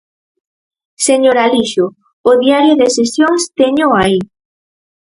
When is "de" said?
2.81-2.87